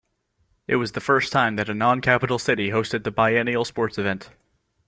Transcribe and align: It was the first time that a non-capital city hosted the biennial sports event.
It 0.67 0.77
was 0.77 0.93
the 0.93 0.99
first 0.99 1.31
time 1.31 1.57
that 1.57 1.69
a 1.69 1.75
non-capital 1.75 2.39
city 2.39 2.69
hosted 2.69 3.03
the 3.03 3.11
biennial 3.11 3.63
sports 3.65 3.99
event. 3.99 4.31